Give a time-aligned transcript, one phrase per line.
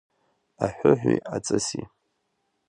[0.65, 1.83] Аҳәыҳәи аҵыси.